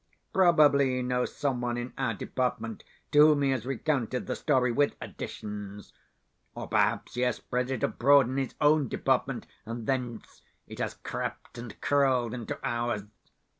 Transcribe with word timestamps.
Probably 0.33 0.95
he 0.95 1.01
knows 1.03 1.31
someone 1.35 1.77
in 1.77 1.93
our 1.95 2.15
department 2.15 2.83
to 3.11 3.19
whom 3.19 3.43
he 3.43 3.51
has 3.51 3.67
recounted 3.67 4.25
the 4.25 4.35
story 4.35 4.71
with 4.71 4.95
additions. 4.99 5.93
Or 6.55 6.67
perhaps 6.67 7.13
he 7.13 7.21
has 7.21 7.35
spread 7.35 7.69
it 7.69 7.83
abroad 7.83 8.27
in 8.27 8.37
his 8.37 8.55
own 8.59 8.87
department, 8.87 9.45
and 9.63 9.85
thence, 9.85 10.41
it 10.65 10.79
has 10.79 10.95
crept 10.95 11.59
and 11.59 11.79
crawled 11.81 12.33
into 12.33 12.57
ours. 12.67 13.03